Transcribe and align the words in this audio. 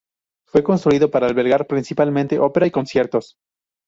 Fue 0.47 0.63
construido 0.63 1.11
para 1.11 1.27
albergar 1.27 1.67
principalmente 1.67 2.39
ópera 2.39 2.65
y 2.65 2.71
conciertos. 2.71 3.37